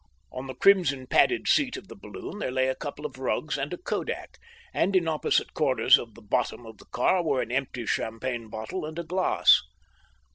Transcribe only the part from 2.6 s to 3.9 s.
a couple of rugs and a